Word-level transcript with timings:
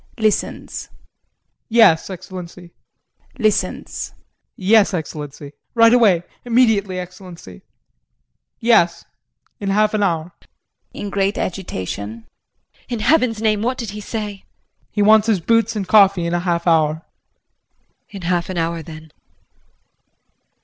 [Listens]. 0.17 0.89
Yes, 1.69 2.09
Excellency. 2.09 2.71
[Listens].Yes, 3.37 4.95
Excellency, 4.95 5.53
right 5.75 5.93
away 5.93 6.23
immediately, 6.43 6.97
Excellency. 6.97 7.61
Yes 8.59 9.05
in 9.59 9.69
half 9.69 9.93
an 9.93 10.01
hour. 10.01 10.31
JULIE 10.91 11.03
[In 11.05 11.09
great 11.11 11.37
agitation]. 11.37 12.15
What 12.17 12.17
did 12.17 12.25
he 12.25 12.71
say? 12.71 12.95
In 12.95 12.99
Heaven's 13.01 13.41
name, 13.43 13.61
what 13.61 13.77
did 13.77 13.91
he 13.91 14.01
say? 14.01 14.33
JEAN. 14.37 14.41
He 14.91 15.01
wants 15.03 15.27
his 15.27 15.39
boots 15.39 15.75
and 15.75 15.87
coffee 15.87 16.25
in 16.25 16.33
a 16.33 16.39
half 16.39 16.65
hour. 16.65 17.03
JULIE. 18.09 18.09
In 18.09 18.21
half 18.23 18.49
an 18.49 18.57
hour 18.57 18.81
then. 18.81 19.11